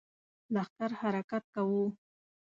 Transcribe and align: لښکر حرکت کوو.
لښکر 0.53 0.91
حرکت 1.01 1.43
کوو. 1.53 1.83